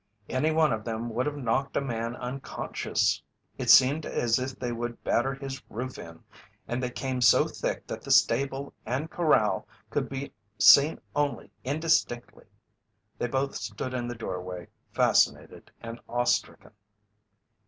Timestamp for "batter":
5.03-5.35